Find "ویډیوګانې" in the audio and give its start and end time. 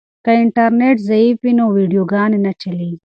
1.75-2.39